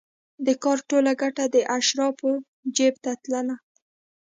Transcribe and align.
د 0.45 0.47
کار 0.63 0.77
ټوله 0.89 1.11
ګټه 1.21 1.43
د 1.53 1.57
اشرافو 1.77 2.31
جېب 2.75 2.95
ته 3.03 3.11
تلله. 3.23 3.55